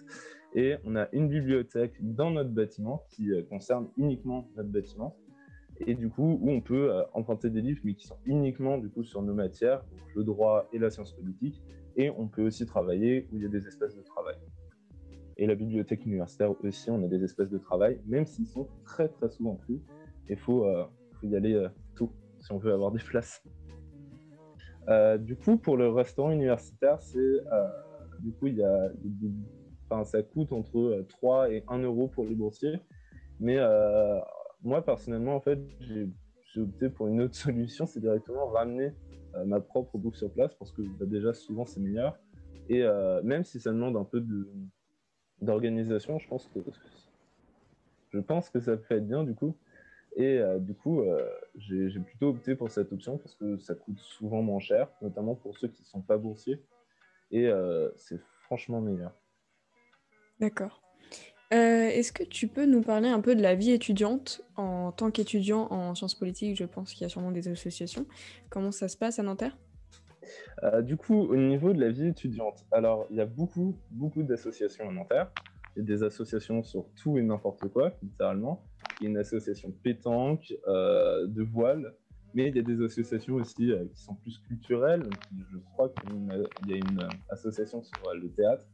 Et 0.55 0.75
on 0.83 0.95
a 0.95 1.07
une 1.13 1.27
bibliothèque 1.27 1.93
dans 2.01 2.31
notre 2.31 2.49
bâtiment 2.49 3.03
qui 3.09 3.31
concerne 3.49 3.87
uniquement 3.97 4.49
notre 4.55 4.69
bâtiment. 4.69 5.15
Et 5.85 5.93
du 5.93 6.09
coup, 6.09 6.39
où 6.41 6.49
on 6.49 6.59
peut 6.59 6.91
emprunter 7.13 7.49
des 7.49 7.61
livres, 7.61 7.81
mais 7.83 7.93
qui 7.93 8.07
sont 8.07 8.17
uniquement 8.25 8.77
du 8.77 8.89
coup 8.89 9.03
sur 9.03 9.21
nos 9.21 9.33
matières, 9.33 9.83
donc 9.91 10.15
le 10.15 10.23
droit 10.23 10.67
et 10.73 10.79
la 10.79 10.89
science 10.89 11.13
politique. 11.13 11.61
Et 11.95 12.09
on 12.09 12.27
peut 12.27 12.41
aussi 12.41 12.65
travailler 12.65 13.27
où 13.31 13.37
il 13.37 13.43
y 13.43 13.45
a 13.45 13.49
des 13.49 13.67
espaces 13.67 13.95
de 13.95 14.01
travail. 14.01 14.35
Et 15.41 15.47
la 15.47 15.55
bibliothèque 15.55 16.05
universitaire 16.05 16.53
aussi, 16.65 16.91
on 16.91 17.01
a 17.01 17.07
des 17.07 17.23
espaces 17.23 17.49
de 17.49 17.57
travail, 17.57 18.01
même 18.05 18.25
s'ils 18.25 18.45
sont 18.45 18.67
très 18.83 19.07
très 19.07 19.29
souvent 19.29 19.55
pris. 19.55 19.81
Il 20.29 20.35
faut, 20.35 20.65
euh, 20.65 20.83
y 21.23 21.33
aller 21.33 21.53
euh, 21.53 21.69
tout 21.95 22.11
si 22.39 22.51
on 22.51 22.57
veut 22.57 22.73
avoir 22.73 22.91
des 22.91 22.99
places. 22.99 23.41
Euh, 24.89 25.17
du 25.17 25.35
coup, 25.35 25.57
pour 25.57 25.77
le 25.77 25.89
restaurant 25.89 26.31
universitaire, 26.31 26.99
c'est 26.99 27.37
du 28.19 28.31
coup, 28.33 28.47
il 28.47 28.55
y 28.55 28.63
a, 28.63 28.89
enfin, 29.89 30.03
ça 30.03 30.21
coûte 30.23 30.51
entre 30.51 31.05
3 31.07 31.51
et 31.51 31.63
1 31.67 31.79
euro 31.79 32.07
pour 32.07 32.25
les 32.25 32.35
boursiers. 32.35 32.79
Mais 33.39 33.57
moi, 34.63 34.83
personnellement, 34.83 35.35
en 35.35 35.41
fait, 35.41 35.59
j'ai 35.79 36.61
opté 36.61 36.89
pour 36.89 37.07
une 37.07 37.21
autre 37.21 37.35
solution, 37.47 37.85
c'est 37.85 37.99
directement 37.99 38.47
ramener 38.47 38.91
ma 39.45 39.59
propre 39.59 39.97
bouffe 39.97 40.15
sur 40.15 40.31
place 40.31 40.53
parce 40.55 40.71
que 40.71 40.81
bah, 40.81 41.05
déjà, 41.05 41.33
souvent, 41.33 41.65
c'est 41.65 41.79
meilleur. 41.79 42.17
Et 42.67 42.83
même 43.23 43.43
si 43.43 43.59
ça 43.59 43.71
demande 43.71 43.95
un 43.95 44.03
peu 44.03 44.25
d'organisation, 45.41 46.19
je 46.19 46.27
pense 46.27 46.47
que 46.47 46.59
je 48.11 48.19
pense 48.19 48.49
que 48.49 48.59
ça 48.59 48.75
peut 48.75 48.95
être 48.95 49.07
bien 49.07 49.23
du 49.23 49.35
coup. 49.35 49.55
Et 50.15 50.37
euh, 50.39 50.59
du 50.59 50.73
coup, 50.73 51.01
euh, 51.01 51.29
j'ai 51.55 51.99
plutôt 51.99 52.29
opté 52.29 52.55
pour 52.55 52.69
cette 52.69 52.91
option 52.91 53.17
parce 53.17 53.35
que 53.35 53.57
ça 53.57 53.75
coûte 53.75 53.99
souvent 53.99 54.41
moins 54.41 54.59
cher, 54.59 54.89
notamment 55.01 55.35
pour 55.35 55.57
ceux 55.57 55.67
qui 55.67 55.81
ne 55.81 55.87
sont 55.87 56.01
pas 56.01 56.17
boursiers. 56.17 56.61
Et 57.31 57.47
euh, 57.47 57.89
c'est 57.95 58.19
franchement 58.43 58.81
meilleur. 58.81 59.13
D'accord. 60.39 60.81
Est-ce 61.51 62.11
que 62.11 62.23
tu 62.23 62.47
peux 62.47 62.67
nous 62.67 62.81
parler 62.81 63.09
un 63.09 63.21
peu 63.21 63.35
de 63.35 63.41
la 63.41 63.55
vie 63.55 63.71
étudiante 63.71 64.41
en 64.55 64.91
tant 64.91 65.09
qu'étudiant 65.09 65.67
en 65.71 65.95
sciences 65.95 66.13
politiques? 66.13 66.55
Je 66.55 66.65
pense 66.65 66.93
qu'il 66.93 67.01
y 67.01 67.05
a 67.05 67.09
sûrement 67.09 67.31
des 67.31 67.47
associations. 67.47 68.05
Comment 68.51 68.71
ça 68.71 68.87
se 68.87 68.95
passe 68.95 69.17
à 69.17 69.23
Nanterre? 69.23 69.57
Euh, 70.63 70.81
du 70.81 70.97
coup, 70.97 71.15
au 71.15 71.35
niveau 71.35 71.73
de 71.73 71.79
la 71.79 71.89
vie 71.89 72.07
étudiante, 72.07 72.65
alors 72.71 73.07
il 73.09 73.17
y 73.17 73.21
a 73.21 73.25
beaucoup, 73.25 73.75
beaucoup 73.89 74.21
d'associations 74.23 74.87
à 74.87 74.91
Nanterre. 74.91 75.31
Il 75.75 75.79
y 75.79 75.81
a 75.81 75.85
des 75.85 76.03
associations 76.03 76.61
sur 76.63 76.85
tout 76.93 77.17
et 77.17 77.23
n'importe 77.23 77.67
quoi, 77.69 77.93
littéralement. 78.03 78.63
Y 79.01 79.05
a 79.05 79.09
une 79.09 79.17
association 79.17 79.71
pétanque, 79.83 80.53
euh, 80.67 81.27
de 81.27 81.43
voile, 81.43 81.95
mais 82.33 82.49
il 82.49 82.55
y 82.55 82.59
a 82.59 82.63
des 82.63 82.83
associations 82.83 83.35
aussi 83.35 83.71
euh, 83.71 83.85
qui 83.93 84.01
sont 84.01 84.15
plus 84.15 84.37
culturelles. 84.39 85.03
Je 85.51 85.57
crois 85.73 85.89
qu'il 85.89 86.69
y 86.69 86.73
a 86.73 86.77
une 86.77 87.07
association 87.29 87.81
sur 87.81 88.13
le 88.13 88.29
théâtre. 88.29 88.65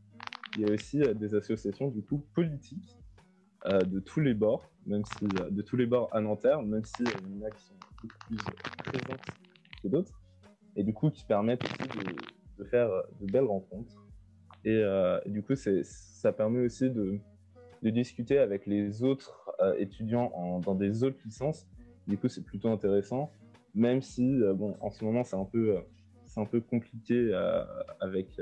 Il 0.56 0.62
y 0.62 0.66
a 0.66 0.74
aussi 0.74 1.00
des 1.16 1.36
associations 1.36 1.90
du 1.90 2.02
coup 2.02 2.20
politiques 2.34 2.98
de 3.66 4.00
tous 4.00 4.22
les 4.22 4.36
bords, 4.36 4.72
même 4.86 5.04
si 5.04 5.26
de 5.26 5.62
tous 5.64 5.76
les 5.76 5.88
bords 5.88 6.08
à 6.14 6.22
Nanterre, 6.22 6.62
même 6.62 6.86
si 6.86 7.04
il 7.04 7.38
y 7.38 7.44
en 7.44 7.46
a 7.48 7.50
qui 7.50 7.64
sont 7.66 7.74
beaucoup 8.02 8.18
plus 8.28 8.38
présentes 8.86 9.26
que 9.82 9.88
d'autres 9.88 10.14
et 10.76 10.84
du 10.84 10.94
coup 10.94 11.10
qui 11.10 11.24
permettent 11.26 11.64
aussi 11.64 11.90
de, 12.58 12.64
faire 12.66 12.90
de 13.22 13.32
belles 13.32 13.46
rencontres. 13.46 14.06
Et, 14.64 14.82
euh, 14.84 15.20
du 15.26 15.44
coup, 15.44 15.54
ça 15.56 16.34
permet 16.34 16.60
aussi 16.60 16.90
de, 16.90 17.20
de, 17.86 17.90
discuter 17.90 18.40
avec 18.40 18.66
les 18.66 19.04
autres 19.04 19.52
euh, 19.62 19.76
étudiants 19.78 20.60
dans 20.66 20.76
des 20.76 21.04
autres 21.04 21.18
licences. 21.26 21.68
Du 22.08 22.18
coup, 22.18 22.28
c'est 22.28 22.44
plutôt 22.44 22.70
intéressant, 22.70 23.32
même 23.74 24.02
si, 24.02 24.42
euh, 24.42 24.54
bon, 24.54 24.76
en 24.82 24.90
ce 24.90 25.04
moment, 25.04 25.24
c'est 25.24 25.36
un 25.36 25.46
peu, 25.46 25.78
c'est 26.26 26.40
un 26.40 26.46
peu 26.46 26.62
compliqué 26.62 27.34
avec, 28.00 28.40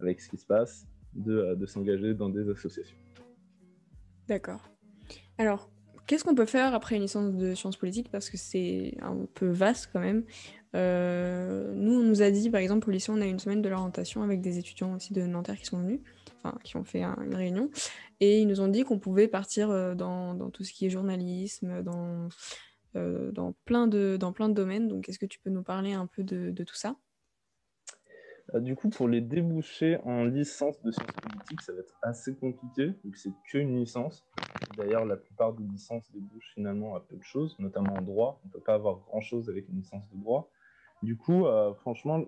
avec 0.00 0.20
ce 0.20 0.28
qui 0.28 0.36
se 0.36 0.46
passe 0.46 0.86
de, 1.14 1.54
de 1.54 1.66
s'engager 1.66 2.14
dans 2.14 2.28
des 2.28 2.48
associations. 2.48 2.96
D'accord. 4.28 4.68
Alors, 5.38 5.70
Qu'est-ce 6.08 6.24
qu'on 6.24 6.34
peut 6.34 6.46
faire 6.46 6.72
après 6.72 6.96
une 6.96 7.02
licence 7.02 7.34
de 7.34 7.54
sciences 7.54 7.76
politiques? 7.76 8.10
Parce 8.10 8.30
que 8.30 8.38
c'est 8.38 8.94
un 9.02 9.26
peu 9.34 9.48
vaste 9.48 9.90
quand 9.92 10.00
même. 10.00 10.24
nous, 10.72 12.00
on 12.00 12.02
nous 12.02 12.22
a 12.22 12.30
dit, 12.30 12.48
par 12.48 12.62
exemple, 12.62 12.88
au 12.88 12.92
lycée, 12.92 13.12
on 13.12 13.20
a 13.20 13.26
une 13.26 13.38
semaine 13.38 13.60
de 13.60 13.68
l'orientation 13.68 14.22
avec 14.22 14.40
des 14.40 14.58
étudiants 14.58 14.94
aussi 14.94 15.12
de 15.12 15.20
Nanterre 15.26 15.58
qui 15.58 15.66
sont 15.66 15.76
venus, 15.76 16.00
enfin, 16.42 16.56
qui 16.64 16.76
ont 16.76 16.84
fait 16.84 17.02
une 17.02 17.34
réunion. 17.34 17.70
Et 18.20 18.40
ils 18.40 18.46
nous 18.46 18.60
ont 18.60 18.68
dit 18.68 18.84
qu'on 18.84 18.98
pouvait 18.98 19.28
partir 19.28 19.68
dans, 19.96 20.34
dans, 20.34 20.50
tout 20.50 20.64
ce 20.64 20.72
qui 20.72 20.86
est 20.86 20.90
journalisme, 20.90 21.82
dans, 21.82 22.28
dans, 22.94 23.54
plein, 23.64 23.86
de, 23.86 24.16
dans 24.16 24.32
plein 24.32 24.48
de 24.48 24.54
domaines. 24.54 24.88
Donc, 24.88 25.08
est-ce 25.08 25.18
que 25.18 25.26
tu 25.26 25.38
peux 25.40 25.50
nous 25.50 25.62
parler 25.62 25.92
un 25.92 26.06
peu 26.06 26.22
de, 26.22 26.64
tout 26.64 26.74
ça? 26.74 26.96
Euh, 28.54 28.60
du 28.60 28.76
coup, 28.76 28.88
pour 28.88 29.08
les 29.08 29.20
déboucher 29.20 29.98
en 30.04 30.24
licence 30.24 30.80
de 30.82 30.90
sciences 30.90 31.12
politiques, 31.22 31.60
ça 31.60 31.72
va 31.72 31.80
être 31.80 31.94
assez 32.02 32.34
compliqué, 32.34 32.94
vu 33.04 33.10
que 33.10 33.18
c'est 33.18 33.32
qu'une 33.44 33.76
licence. 33.78 34.24
D'ailleurs, 34.76 35.04
la 35.04 35.16
plupart 35.16 35.52
des 35.52 35.64
licences 35.64 36.10
débouchent 36.12 36.52
finalement 36.54 36.96
à 36.96 37.00
peu 37.00 37.16
de 37.16 37.22
choses, 37.22 37.56
notamment 37.58 37.94
en 37.94 38.02
droit. 38.02 38.40
On 38.44 38.48
ne 38.48 38.52
peut 38.52 38.60
pas 38.60 38.74
avoir 38.74 38.98
grand-chose 39.00 39.50
avec 39.50 39.68
une 39.68 39.76
licence 39.76 40.08
de 40.10 40.18
droit. 40.18 40.50
Du 41.02 41.16
coup, 41.16 41.46
euh, 41.46 41.74
franchement. 41.74 42.24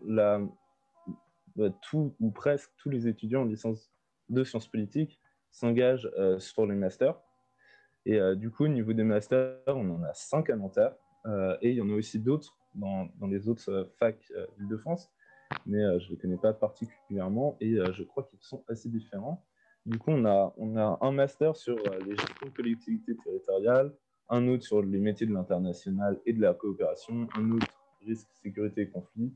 Bah, 1.56 1.70
tout 1.82 2.14
ou 2.20 2.30
presque 2.30 2.70
tous 2.76 2.90
les 2.90 3.08
étudiants 3.08 3.42
en 3.42 3.44
licence 3.44 3.90
de 4.30 4.44
sciences 4.44 4.68
politiques 4.68 5.20
s'engagent 5.50 6.10
euh, 6.18 6.38
sur 6.38 6.66
les 6.66 6.74
masters. 6.74 7.20
Et 8.06 8.18
du 8.34 8.50
coup, 8.50 8.64
au 8.64 8.68
niveau 8.68 8.94
des 8.94 9.04
masters, 9.04 9.58
on 9.66 9.90
en 9.90 10.02
a 10.04 10.14
cinq 10.14 10.48
à 10.48 10.56
Nanterre. 10.56 10.94
et 11.60 11.68
il 11.68 11.74
y 11.74 11.82
en 11.82 11.90
a 11.90 11.92
aussi 11.92 12.18
d'autres 12.18 12.56
dans, 12.74 13.10
dans, 13.18 13.26
les 13.26 13.46
autres 13.46 13.90
facs 13.98 14.32
d'Île-de-France 14.56 15.12
mais 15.66 15.82
euh, 15.82 15.98
je 15.98 16.06
ne 16.06 16.10
les 16.10 16.16
connais 16.16 16.36
pas 16.36 16.52
particulièrement 16.52 17.56
et 17.60 17.74
euh, 17.74 17.92
je 17.92 18.02
crois 18.02 18.24
qu'ils 18.24 18.40
sont 18.40 18.64
assez 18.68 18.88
différents. 18.88 19.44
Du 19.86 19.98
coup, 19.98 20.10
on 20.10 20.24
a, 20.24 20.52
on 20.56 20.76
a 20.76 20.98
un 21.00 21.12
master 21.12 21.56
sur 21.56 21.76
euh, 21.76 21.98
les 22.04 22.16
gestions 22.16 22.46
de 22.46 22.52
collectivités 22.52 23.16
territoriales, 23.16 23.92
un 24.28 24.46
autre 24.48 24.64
sur 24.64 24.82
les 24.82 24.98
métiers 24.98 25.26
de 25.26 25.32
l'international 25.32 26.20
et 26.26 26.32
de 26.32 26.40
la 26.40 26.54
coopération, 26.54 27.28
un 27.34 27.50
autre 27.52 27.66
risque, 28.06 28.28
sécurité 28.42 28.82
et 28.82 28.90
conflit, 28.90 29.34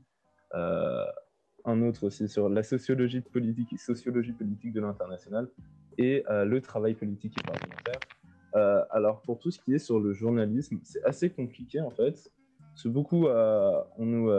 un 1.65 1.81
autre 1.81 2.05
aussi 2.05 2.27
sur 2.27 2.49
la 2.49 2.63
sociologie 2.63 3.21
politique 3.21 3.79
sociologie 3.79 4.33
politique 4.33 4.73
de 4.73 4.81
l'international 4.81 5.49
et 5.97 6.23
le 6.29 6.59
travail 6.59 6.93
politique 6.93 7.35
et 7.39 7.43
parlementaire. 7.43 8.87
alors, 8.91 9.21
pour 9.21 9.39
tout 9.39 9.51
ce 9.51 9.59
qui 9.59 9.73
est 9.73 9.79
sur 9.79 9.99
le 9.99 10.13
journalisme, 10.13 10.79
c'est 10.83 11.03
assez 11.03 11.29
compliqué 11.29 11.81
en 11.81 11.91
fait. 11.91 12.31
C'est 12.75 12.89
beaucoup, 12.89 13.27
on 13.27 14.05
nous 14.05 14.29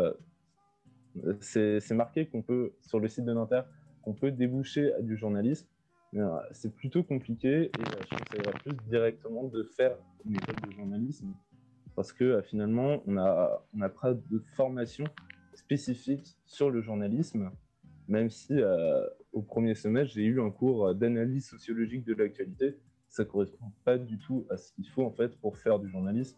c'est 1.40 1.94
marqué 1.94 2.26
qu'on 2.26 2.42
peut, 2.42 2.72
sur 2.82 3.00
le 3.00 3.08
site 3.08 3.24
de 3.24 3.32
Nanterre, 3.32 3.66
qu'on 4.02 4.14
peut 4.14 4.30
déboucher 4.30 4.92
du 5.00 5.16
journalisme. 5.16 5.66
Euh, 6.14 6.38
c'est 6.52 6.74
plutôt 6.74 7.02
compliqué 7.02 7.64
et 7.64 7.70
euh, 7.78 8.02
je 8.10 8.16
conseillerais 8.16 8.58
plus 8.60 8.72
directement 8.88 9.44
de 9.44 9.64
faire 9.64 9.96
une 10.24 10.36
école 10.36 10.54
de 10.66 10.70
journalisme 10.72 11.34
parce 11.94 12.12
que 12.12 12.24
euh, 12.24 12.42
finalement, 12.42 13.02
on 13.06 13.12
n'a 13.12 13.60
on 13.76 13.80
a 13.82 13.88
pas 13.88 14.14
de 14.14 14.38
formation 14.54 15.04
spécifique 15.56 16.36
sur 16.46 16.70
le 16.70 16.80
journalisme, 16.80 17.50
même 18.08 18.30
si 18.30 18.54
au 19.32 19.42
premier 19.42 19.74
semestre, 19.74 20.14
j'ai 20.14 20.24
eu 20.24 20.40
un 20.40 20.50
cours 20.50 20.94
d'analyse 20.94 21.48
sociologique 21.48 22.04
de 22.04 22.14
l'actualité. 22.14 22.76
Ça 23.08 23.24
ne 23.24 23.28
correspond 23.28 23.72
pas 23.84 23.98
du 23.98 24.18
tout 24.18 24.46
à 24.50 24.56
ce 24.56 24.72
qu'il 24.72 24.88
faut 24.88 25.04
en 25.04 25.10
fait 25.10 25.36
pour 25.38 25.56
faire 25.58 25.78
du 25.78 25.88
journalisme. 25.88 26.36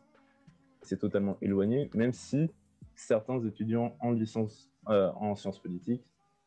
C'est 0.83 0.99
totalement 0.99 1.37
éloigné, 1.43 1.91
même 1.95 2.13
si 2.13 2.51
certains 2.95 3.41
étudiants 3.45 3.97
en 4.01 4.13
licence 4.13 4.71
euh, 4.89 5.11
en 5.17 5.35
sciences 5.35 5.61
politiques 5.61 6.03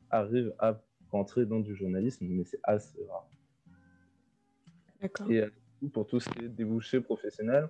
arrivent 0.09 0.53
à 0.59 0.81
rentrer 1.11 1.45
dans 1.45 1.59
du 1.59 1.75
journalisme, 1.75 2.25
mais 2.27 2.43
c'est 2.43 2.59
assez 2.63 2.97
rare. 3.05 3.29
Et 5.29 5.41
euh, 5.41 5.49
pour 5.93 6.07
tout 6.07 6.19
ce 6.19 6.29
qui 6.29 6.45
est 6.45 6.49
débouché 6.49 7.01
professionnel, 7.01 7.69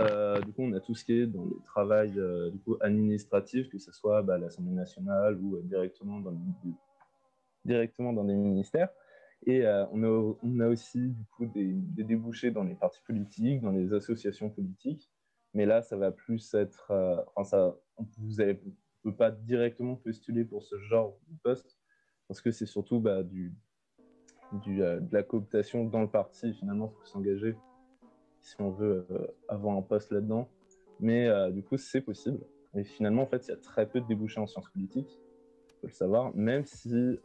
euh, 0.00 0.40
du 0.40 0.52
coup, 0.52 0.62
on 0.62 0.72
a 0.72 0.80
tout 0.80 0.94
ce 0.94 1.04
qui 1.04 1.12
est 1.12 1.26
dans 1.26 1.44
les 1.44 1.62
travails 1.64 2.14
du 2.52 2.58
coup, 2.60 2.76
administratifs, 2.80 3.68
que 3.68 3.78
ce 3.78 3.92
soit 3.92 4.22
bah, 4.22 4.38
l'Assemblée 4.38 4.74
nationale 4.74 5.36
ou 5.38 5.60
directement, 5.62 6.20
dans 6.20 6.30
les, 6.30 6.38
des 7.64 8.34
ministères. 8.34 8.88
Et 9.46 9.64
on, 9.92 10.02
a, 10.02 10.34
on, 10.42 10.60
a, 10.60 10.68
aussi 10.68 11.08
du 11.08 11.24
coup, 11.36 11.46
des, 11.46 11.72
débouchés 12.04 12.50
dans 12.50 12.64
les 12.64 12.74
partis 12.74 13.00
politiques, 13.06 13.60
dans 13.60 13.70
les 13.70 13.92
associations 13.92 14.50
politiques. 14.50 15.10
Mais 15.54 15.64
là, 15.64 15.82
ça 15.82 15.96
va 15.96 16.10
plus 16.10 16.54
être. 16.54 16.92
enfin, 17.34 17.44
ça, 17.44 17.76
vous 18.18 18.42
ne 18.42 18.54
peut 19.02 19.14
pas 19.14 19.30
directement 19.30 19.96
postuler 19.96 20.44
pour 20.44 20.62
ce 20.62 20.78
genre 20.78 21.16
de 21.28 21.36
poste 21.42 21.78
parce 22.28 22.42
que 22.42 22.50
c'est 22.50 22.66
surtout 22.66 23.00
bah, 23.00 23.22
du, 23.22 23.54
euh, 24.52 25.00
de 25.00 25.12
la 25.12 25.22
cooptation 25.22 25.84
dans 25.84 26.02
le 26.02 26.10
parti. 26.10 26.52
Finalement, 26.54 26.92
il 26.92 27.00
faut 27.00 27.06
s'engager 27.06 27.56
si 28.42 28.54
on 28.60 28.70
veut 28.70 29.06
euh, 29.10 29.26
avoir 29.48 29.76
un 29.76 29.82
poste 29.82 30.12
là-dedans. 30.12 30.48
Mais 31.00 31.28
euh, 31.28 31.50
du 31.50 31.62
coup, 31.62 31.76
c'est 31.76 32.00
possible. 32.00 32.40
Et 32.74 32.84
finalement, 32.84 33.22
en 33.22 33.26
fait, 33.26 33.46
il 33.46 33.50
y 33.50 33.54
a 33.54 33.56
très 33.56 33.86
peu 33.86 34.00
de 34.00 34.06
débouchés 34.06 34.40
en 34.40 34.46
sciences 34.46 34.68
politiques, 34.70 35.18
il 35.68 35.80
faut 35.80 35.86
le 35.86 35.92
savoir, 35.92 36.34
même 36.34 36.64
si 36.64 37.18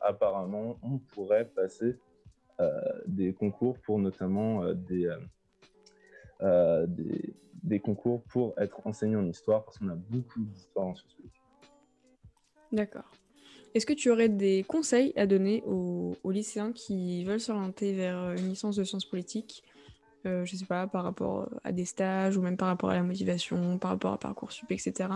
apparemment, 0.00 0.78
on 0.82 0.98
pourrait 0.98 1.44
passer 1.44 1.98
des 3.06 3.32
concours 3.32 3.78
pour 3.78 3.98
notamment 3.98 4.64
des, 4.72 5.08
des, 7.62 7.80
concours 7.80 8.22
pour 8.24 8.54
être 8.58 8.84
enseignant 8.86 9.20
en 9.20 9.28
histoire, 9.28 9.64
parce 9.64 9.78
qu'on 9.78 9.90
a 9.90 9.94
beaucoup 9.94 10.40
d'histoire 10.40 10.86
en 10.86 10.94
sciences 10.94 11.14
politiques. 11.14 11.42
D'accord. 12.72 13.10
Est-ce 13.74 13.86
que 13.86 13.92
tu 13.94 14.10
aurais 14.10 14.28
des 14.28 14.64
conseils 14.64 15.12
à 15.16 15.26
donner 15.26 15.62
aux, 15.66 16.14
lycéens 16.30 16.72
qui 16.72 17.24
veulent 17.24 17.40
s'orienter 17.40 17.94
vers 17.94 18.32
une 18.32 18.50
licence 18.50 18.76
de 18.76 18.84
sciences 18.84 19.06
politiques 19.06 19.62
euh, 20.26 20.44
Je 20.44 20.56
sais 20.56 20.66
pas, 20.66 20.86
par 20.86 21.04
rapport 21.04 21.48
à 21.64 21.72
des 21.72 21.84
stages 21.84 22.36
ou 22.36 22.42
même 22.42 22.56
par 22.56 22.68
rapport 22.68 22.90
à 22.90 22.94
la 22.94 23.02
motivation, 23.02 23.78
par 23.78 23.92
rapport 23.92 24.12
à 24.12 24.18
Parcoursup, 24.18 24.70
etc. 24.70 25.08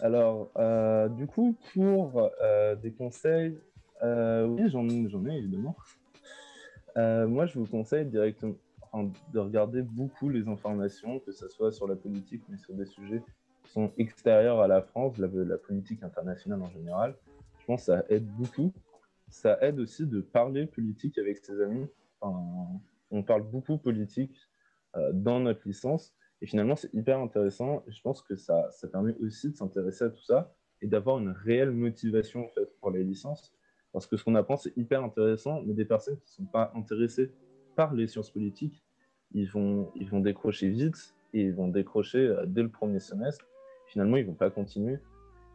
Alors, 0.00 0.50
euh, 0.58 1.08
du 1.08 1.26
coup, 1.26 1.56
pour 1.72 2.30
euh, 2.42 2.74
des 2.76 2.92
conseils, 2.92 3.58
oui, 4.02 4.68
j'en 4.68 4.88
ai 4.88 5.38
évidemment. 5.38 5.76
moi, 6.96 7.46
je 7.46 7.58
vous 7.58 7.66
conseille 7.66 8.04
directement, 8.04 8.54
de 9.32 9.38
regarder 9.38 9.82
beaucoup 9.82 10.28
les 10.28 10.46
informations, 10.46 11.18
que 11.20 11.32
ce 11.32 11.48
soit 11.48 11.72
sur 11.72 11.88
la 11.88 11.96
politique, 11.96 12.42
mais 12.48 12.58
sur 12.58 12.74
des 12.74 12.86
sujets 12.86 13.22
qui 13.64 13.72
sont 13.72 13.90
extérieurs 13.96 14.60
à 14.60 14.68
la 14.68 14.82
France, 14.82 15.16
la, 15.18 15.26
la 15.26 15.56
politique 15.56 16.02
internationale 16.02 16.62
en 16.62 16.70
général. 16.70 17.16
Je 17.60 17.66
pense 17.66 17.80
que 17.80 17.86
ça 17.86 18.04
aide 18.10 18.26
beaucoup. 18.26 18.72
Ça 19.30 19.58
aide 19.62 19.80
aussi 19.80 20.06
de 20.06 20.20
parler 20.20 20.66
politique 20.66 21.16
avec 21.18 21.38
ses 21.38 21.60
amis. 21.62 21.86
On 23.10 23.22
parle 23.22 23.42
beaucoup 23.42 23.78
politique 23.78 24.36
euh, 24.96 25.10
dans 25.12 25.40
notre 25.40 25.66
licence. 25.66 26.14
Et 26.40 26.46
finalement, 26.46 26.76
c'est 26.76 26.92
hyper 26.94 27.18
intéressant. 27.18 27.82
je 27.88 28.00
pense 28.02 28.22
que 28.22 28.36
ça, 28.36 28.68
ça 28.70 28.88
permet 28.88 29.14
aussi 29.18 29.50
de 29.50 29.56
s'intéresser 29.56 30.04
à 30.04 30.10
tout 30.10 30.22
ça 30.22 30.54
et 30.82 30.86
d'avoir 30.86 31.18
une 31.18 31.30
réelle 31.30 31.70
motivation 31.70 32.44
en 32.44 32.48
fait, 32.48 32.68
pour 32.80 32.90
les 32.90 33.02
licences. 33.02 33.54
Parce 33.92 34.06
que 34.06 34.16
ce 34.16 34.24
qu'on 34.24 34.34
apprend, 34.34 34.56
c'est 34.56 34.76
hyper 34.76 35.02
intéressant, 35.02 35.62
mais 35.62 35.74
des 35.74 35.84
personnes 35.84 36.16
qui 36.16 36.40
ne 36.40 36.44
sont 36.44 36.50
pas 36.50 36.72
intéressées 36.74 37.32
par 37.76 37.94
les 37.94 38.06
sciences 38.06 38.30
politiques, 38.30 38.84
ils 39.32 39.48
vont, 39.48 39.90
ils 39.96 40.08
vont 40.08 40.20
décrocher 40.20 40.68
vite 40.68 41.14
et 41.32 41.42
ils 41.42 41.54
vont 41.54 41.68
décrocher 41.68 42.18
euh, 42.18 42.44
dès 42.46 42.62
le 42.62 42.70
premier 42.70 43.00
semestre. 43.00 43.46
Finalement, 43.86 44.16
ils 44.16 44.26
vont 44.26 44.34
pas 44.34 44.50
continuer. 44.50 44.98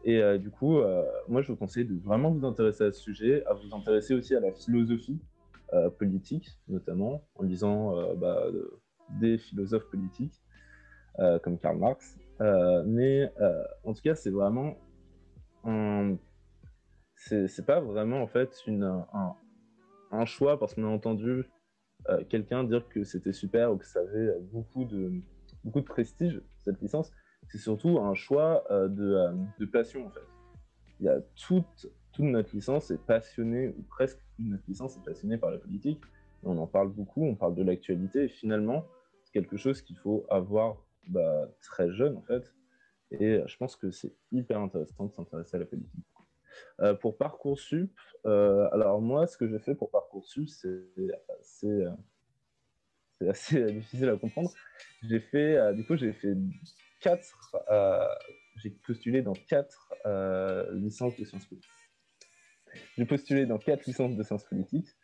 Et 0.06 0.22
euh, 0.22 0.38
du 0.38 0.50
coup, 0.50 0.80
moi, 1.28 1.42
je 1.42 1.52
vous 1.52 1.58
conseille 1.58 1.86
de 1.86 1.98
vraiment 2.00 2.32
vous 2.32 2.46
intéresser 2.46 2.86
à 2.86 2.92
ce 2.92 3.00
sujet, 3.00 3.46
à 3.46 3.54
vous 3.54 3.76
intéresser 3.76 4.14
aussi 4.14 4.36
à 4.36 4.40
la 4.40 4.52
philosophie 4.54 5.20
politique, 5.98 6.50
notamment 6.68 7.28
en 7.36 7.44
lisant 7.44 8.16
bah, 8.16 8.46
des 9.20 9.38
philosophes 9.38 9.90
politiques 9.90 10.42
comme 11.44 11.60
Karl 11.60 11.78
Marx. 11.78 12.18
mais 12.86 13.32
en 13.84 13.94
tout 13.94 14.02
cas, 14.02 14.16
c'est 14.16 14.32
vraiment 14.32 14.76
un... 15.64 16.16
c'est 17.16 17.66
pas 17.66 17.80
vraiment 17.82 18.22
en 18.22 18.28
fait 18.28 18.56
une, 18.68 19.04
un, 20.12 20.26
choix 20.26 20.60
parce 20.60 20.74
qu'on 20.74 20.86
a 20.86 20.88
entendu 20.88 21.46
euh, 22.08 22.24
quelqu'un 22.30 22.64
dire 22.64 22.88
que 22.88 23.04
c'était 23.04 23.34
super 23.34 23.74
ou 23.74 23.78
que 23.78 23.86
ça 23.86 24.00
avait 24.00 24.34
beaucoup 24.52 24.86
de, 24.86 25.12
beaucoup 25.64 25.82
de 25.82 25.86
prestige, 25.86 26.42
cette 26.60 26.82
licence, 26.82 27.12
c'est 27.50 27.58
surtout 27.58 28.00
un 28.00 28.14
choix 28.14 28.64
euh, 28.72 28.88
de, 28.88 29.14
euh, 29.14 29.34
de, 29.60 29.66
passion 29.66 30.08
en 30.08 30.10
fait. 30.10 30.26
Il 31.00 31.06
y 31.06 31.10
a 31.10 31.20
toute, 31.36 31.88
toute 32.12 32.26
notre 32.26 32.56
licence 32.56 32.92
est 32.92 33.04
passionnée, 33.04 33.70
ou 33.70 33.84
presque 33.84 34.20
toute 34.36 34.46
notre 34.46 34.64
licence 34.68 34.98
est 34.98 35.04
passionnée 35.04 35.38
par 35.38 35.52
la 35.52 35.58
politique. 35.58 36.02
On 36.44 36.58
en 36.58 36.68
parle 36.68 36.90
beaucoup, 36.90 37.24
on 37.26 37.36
parle 37.36 37.56
de 37.56 37.64
l'actualité, 37.64 38.26
et 38.26 38.30
finalement, 38.30 38.86
c'est 39.24 39.34
quelque 39.34 39.58
chose 39.58 39.82
qu'il 39.82 39.98
faut 39.98 40.26
avoir 40.30 40.78
bah, 41.08 41.48
très 41.62 41.92
jeune 41.92 42.18
en 42.18 42.22
fait. 42.22 42.54
Et 43.12 43.42
je 43.46 43.58
pense 43.58 43.76
que 43.76 43.92
c'est 43.92 44.14
hyper 44.32 44.60
intéressant 44.60 45.06
de 45.06 45.12
s'intéresser 45.12 45.58
à 45.58 45.60
la 45.60 45.66
politique. 45.66 46.06
Euh, 46.82 46.94
pour 46.94 47.18
Parcoursup, 47.18 47.92
euh, 48.26 48.70
alors 48.72 49.02
moi, 49.02 49.28
ce 49.28 49.38
que 49.38 49.48
j'ai 49.48 49.60
fait 49.60 49.76
pour 49.76 49.90
Parcoursup, 49.90 50.48
c'est 50.48 50.84
assez, 51.40 51.68
euh, 51.68 51.92
assez 53.30 53.72
difficile 53.72 54.10
à 54.10 54.18
comprendre. 54.18 54.52
J'ai 55.04 55.20
fait, 55.20 55.74
du 55.74 55.86
coup, 55.86 55.96
j'ai 55.96 56.14
fait 56.14 56.36
quatre, 57.02 57.56
j'ai 58.58 58.70
postulé 58.70 59.22
dans 59.22 59.34
quatre 59.34 59.94
licences 60.74 61.18
de 61.18 61.26
sciences 61.26 61.46
politiques. 61.46 61.70
J'ai 62.98 63.06
postulé 63.06 63.46
dans 63.46 63.58
quatre 63.58 63.86
licences 63.86 64.16
de 64.16 64.24
sciences 64.24 64.46
politiques 64.46 64.96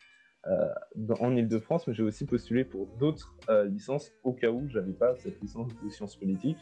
en 1.18 1.34
Ile-de-France, 1.34 1.88
mais 1.88 1.94
j'ai 1.94 2.04
aussi 2.04 2.24
postulé 2.24 2.64
pour 2.64 2.86
d'autres 2.98 3.36
licences 3.64 4.12
au 4.22 4.32
cas 4.32 4.50
où 4.50 4.68
j'avais 4.68 4.92
pas 4.92 5.16
cette 5.16 5.40
licence 5.40 5.68
de 5.82 5.88
sciences 5.88 6.16
politiques. 6.16 6.58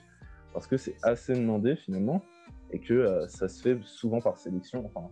parce 0.55 0.67
que 0.67 0.77
c'est 0.77 0.95
assez 1.03 1.35
demandé 1.35 1.77
finalement 1.77 2.23
et 2.71 2.79
que 2.79 3.27
ça 3.29 3.49
se 3.49 3.61
fait 3.61 3.79
souvent 3.83 4.21
par 4.21 4.39
sélection. 4.39 4.87
Enfin, 4.87 5.11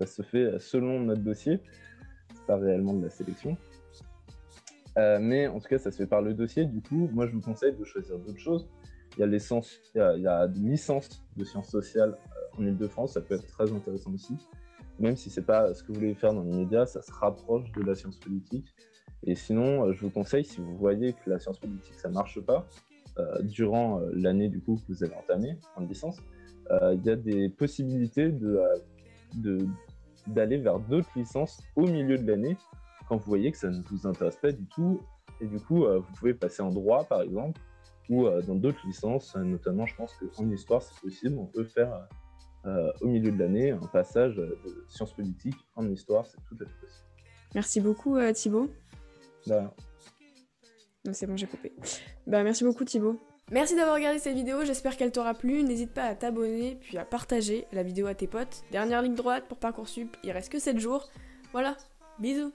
ça 0.00 0.06
se 0.06 0.22
fait 0.22 0.58
selon 0.58 1.00
notre 1.00 1.22
dossier, 1.22 1.60
pas 2.46 2.56
réellement 2.56 2.94
de 2.94 3.04
la 3.04 3.10
sélection. 3.10 3.56
mais 4.96 5.46
en 5.46 5.58
tout 5.58 5.68
cas, 5.68 5.78
ça 5.78 5.90
se 5.90 5.96
fait 5.96 6.06
par 6.06 6.22
le 6.22 6.34
dossier. 6.34 6.64
Du 6.66 6.82
coup, 6.82 7.08
moi, 7.12 7.26
je 7.26 7.32
vous 7.32 7.40
conseille 7.40 7.74
de 7.74 7.84
choisir 7.84 8.18
d'autres 8.18 8.38
choses. 8.38 8.68
Il 9.16 9.20
y 9.20 9.22
a, 9.22 9.26
l'essence, 9.26 9.80
il, 9.94 9.98
y 9.98 10.26
a, 10.26 10.42
une 10.54 10.70
licence 10.70 11.24
de 11.36 11.44
sciences 11.44 11.70
sociales 11.70 12.16
en 12.58 12.66
Ile-de-France, 12.66 13.14
ça 13.14 13.20
peut 13.20 13.34
être 13.34 13.46
très 13.46 13.72
intéressant 13.72 14.12
aussi. 14.12 14.36
Même 14.98 15.16
si 15.16 15.30
c'est 15.30 15.44
pas 15.44 15.74
ce 15.74 15.82
que 15.82 15.88
vous 15.88 15.94
voulez 15.94 16.14
faire 16.14 16.32
dans 16.32 16.42
l'immédiat, 16.42 16.86
ça 16.86 17.02
se 17.02 17.12
rapproche 17.12 17.70
de 17.72 17.82
la 17.82 17.94
science 17.94 18.16
politique. 18.16 18.66
Et 19.24 19.34
sinon, 19.34 19.86
euh, 19.86 19.92
je 19.92 20.02
vous 20.02 20.10
conseille, 20.10 20.44
si 20.44 20.60
vous 20.60 20.76
voyez 20.76 21.12
que 21.12 21.30
la 21.30 21.38
science 21.38 21.58
politique, 21.58 21.94
ça 21.94 22.08
marche 22.08 22.40
pas, 22.40 22.66
euh, 23.18 23.42
durant 23.42 24.00
euh, 24.00 24.10
l'année 24.14 24.48
du 24.48 24.60
coup 24.60 24.76
que 24.76 24.92
vous 24.92 25.02
avez 25.02 25.14
entamé 25.14 25.58
en 25.76 25.82
licence, 25.82 26.20
il 26.92 27.00
y 27.04 27.10
a 27.10 27.14
des 27.14 27.48
possibilités 27.48 28.34
d'aller 30.26 30.58
vers 30.58 30.80
d'autres 30.80 31.10
licences 31.14 31.62
au 31.76 31.86
milieu 31.86 32.18
de 32.18 32.28
l'année 32.28 32.56
quand 33.08 33.18
vous 33.18 33.28
voyez 33.28 33.52
que 33.52 33.58
ça 33.58 33.70
ne 33.70 33.80
vous 33.82 34.04
intéresse 34.04 34.34
pas 34.34 34.50
du 34.50 34.66
tout. 34.66 35.00
Et 35.40 35.46
du 35.46 35.60
coup, 35.60 35.86
vous 35.86 36.12
pouvez 36.18 36.34
passer 36.34 36.62
en 36.62 36.70
droit, 36.70 37.04
par 37.04 37.22
exemple, 37.22 37.60
ou 38.10 38.28
dans 38.48 38.56
d'autres 38.56 38.84
licences, 38.84 39.36
notamment, 39.36 39.86
je 39.86 39.94
pense 39.94 40.12
qu'en 40.14 40.50
histoire, 40.50 40.82
c'est 40.82 41.00
possible. 41.00 41.38
On 41.38 41.46
peut 41.46 41.62
faire 41.62 42.08
euh, 42.66 42.92
au 43.00 43.06
milieu 43.06 43.30
de 43.30 43.38
l'année, 43.38 43.70
un 43.70 43.86
passage 43.86 44.36
de 44.36 44.84
sciences 44.88 45.12
politiques 45.12 45.56
en 45.74 45.88
histoire, 45.88 46.26
c'est 46.26 46.38
tout 46.48 46.56
à 46.62 46.66
fait 46.66 46.80
possible. 46.80 47.06
Merci 47.54 47.80
beaucoup 47.80 48.16
euh, 48.16 48.32
Thibaut. 48.32 48.70
C'est 51.12 51.26
bon, 51.26 51.36
j'ai 51.36 51.46
coupé. 51.46 51.72
Bah, 52.26 52.42
merci 52.42 52.64
beaucoup 52.64 52.84
Thibaut. 52.84 53.20
Merci 53.52 53.76
d'avoir 53.76 53.94
regardé 53.94 54.18
cette 54.18 54.34
vidéo, 54.34 54.64
j'espère 54.64 54.96
qu'elle 54.96 55.12
t'aura 55.12 55.32
plu. 55.32 55.62
N'hésite 55.62 55.92
pas 55.92 56.04
à 56.04 56.16
t'abonner, 56.16 56.76
puis 56.80 56.98
à 56.98 57.04
partager 57.04 57.66
la 57.72 57.84
vidéo 57.84 58.08
à 58.08 58.14
tes 58.14 58.26
potes. 58.26 58.64
Dernière 58.72 59.02
ligne 59.02 59.14
droite 59.14 59.44
pour 59.48 59.58
Parcoursup, 59.58 60.16
il 60.24 60.32
reste 60.32 60.50
que 60.50 60.58
7 60.58 60.80
jours. 60.80 61.08
Voilà, 61.52 61.76
bisous 62.18 62.52